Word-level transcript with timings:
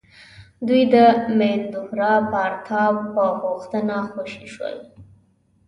دوی 0.67 0.83
د 0.93 0.95
مهیندرا 1.37 2.13
پراتاپ 2.31 2.95
په 3.13 3.23
غوښتنه 3.41 3.95
خوشي 4.11 4.45
شول. 4.53 4.77